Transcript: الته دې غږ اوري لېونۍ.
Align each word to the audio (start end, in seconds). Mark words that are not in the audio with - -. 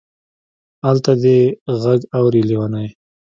الته 0.89 1.13
دې 1.23 1.37
غږ 1.81 2.01
اوري 2.17 2.41
لېونۍ. 2.49 2.89